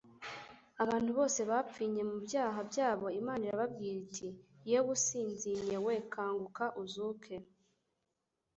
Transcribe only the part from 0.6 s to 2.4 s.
Abantu bose bapfinye mu